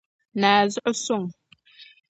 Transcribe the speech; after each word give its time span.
ni 0.39 0.47
a 0.61 0.71
zuɣu 0.73 0.91
suŋ. 1.05 1.23